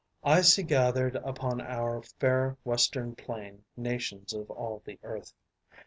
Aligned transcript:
I 0.23 0.41
see 0.41 0.63
gathered 0.63 1.17
upon 1.17 1.61
our 1.61 2.01
fair 2.01 2.57
western 2.63 3.13
plain 3.15 3.65
nations 3.77 4.33
of 4.33 4.49
all 4.49 4.81
the 4.83 4.97
earth. 5.03 5.35